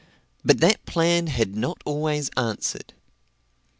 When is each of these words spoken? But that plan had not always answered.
But 0.43 0.61
that 0.61 0.83
plan 0.87 1.27
had 1.27 1.55
not 1.55 1.83
always 1.85 2.29
answered. 2.35 2.95